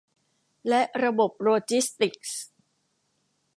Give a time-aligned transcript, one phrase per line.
[0.67, 2.41] และระบบโลจิสติกส์